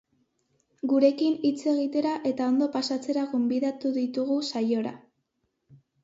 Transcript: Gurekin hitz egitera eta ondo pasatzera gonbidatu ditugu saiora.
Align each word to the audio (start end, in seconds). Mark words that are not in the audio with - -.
Gurekin 0.91 1.33
hitz 1.49 1.59
egitera 1.73 2.13
eta 2.29 2.47
ondo 2.53 2.67
pasatzera 2.75 3.25
gonbidatu 3.33 3.91
ditugu 3.99 4.39
saiora. 4.49 4.95